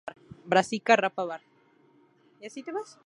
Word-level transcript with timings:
Brassica 0.51 0.95
rapa 0.95 1.23
var. 1.29 1.41